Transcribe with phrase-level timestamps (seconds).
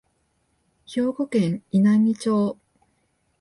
[0.87, 2.57] 兵庫県稲美町